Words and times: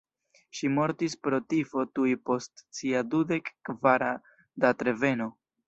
Ŝi 0.59 0.69
mortis 0.77 1.15
pro 1.25 1.39
tifo 1.53 1.83
tuj 1.99 2.15
post 2.31 2.65
sia 2.79 3.05
dudek 3.13 3.55
kvara 3.71 4.11
datreveno. 4.67 5.33